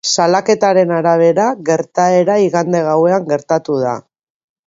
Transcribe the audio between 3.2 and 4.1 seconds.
gertatu da.